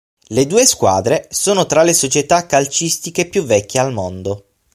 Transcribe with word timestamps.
Le 0.29 0.47
due 0.47 0.65
squadre 0.65 1.27
sono 1.29 1.67
tra 1.67 1.83
le 1.83 1.93
società 1.93 2.47
calcistiche 2.47 3.27
più 3.27 3.43
vecchie 3.43 3.81
al 3.81 3.93
mondo. 3.93 4.45